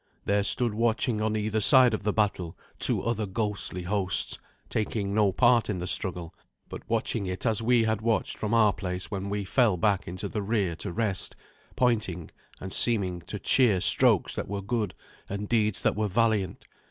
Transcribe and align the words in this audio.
There 0.25 0.43
stood 0.43 0.73
watching 0.73 1.21
on 1.21 1.35
either 1.35 1.61
side 1.61 1.93
of 1.93 2.01
the 2.01 2.11
battle 2.11 2.57
two 2.79 3.03
other 3.03 3.27
ghostly 3.27 3.83
hosts, 3.83 4.39
taking 4.67 5.13
no 5.13 5.31
part 5.31 5.69
in 5.69 5.77
the 5.77 5.85
struggle, 5.85 6.33
but 6.69 6.81
watching 6.89 7.27
it 7.27 7.45
as 7.45 7.61
we 7.61 7.83
had 7.83 8.01
watched 8.01 8.35
from 8.35 8.51
our 8.51 8.73
place 8.73 9.11
when 9.11 9.29
we 9.29 9.43
fell 9.43 9.77
back 9.77 10.07
into 10.07 10.27
the 10.27 10.41
rear 10.41 10.75
to 10.77 10.91
rest, 10.91 11.35
pointing 11.75 12.31
and 12.59 12.73
seeming 12.73 13.21
to 13.27 13.37
cheer 13.37 13.79
strokes 13.79 14.33
that 14.33 14.47
were 14.47 14.63
good 14.63 14.95
and 15.29 15.47
deeds 15.47 15.83
that 15.83 15.95
were 15.95 16.07
valiant. 16.07 16.65